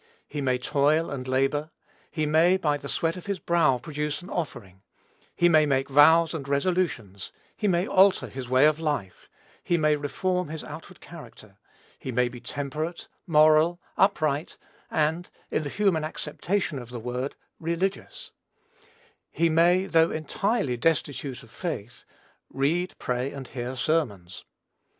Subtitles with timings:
[0.27, 1.69] He may toil and labor;
[2.09, 4.81] he may, by the sweat of his brow, produce an offering;
[5.35, 9.29] he may make vows and resolutions; he may alter his way of life;
[9.63, 11.59] he may reform his outward character;
[11.99, 14.57] he may be temperate, moral, upright,
[14.89, 18.31] and, in the human acceptation of the word, religious;
[19.29, 22.05] he may, though entirely destitute of faith,
[22.49, 24.45] read, pray, and hear sermons.